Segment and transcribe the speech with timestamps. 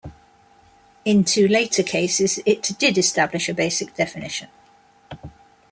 [1.05, 4.47] In two later cases, it did establish a basic definition.